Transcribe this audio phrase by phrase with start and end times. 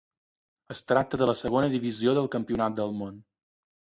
[0.75, 3.23] Es tracta de la segona divisió del campionat del món.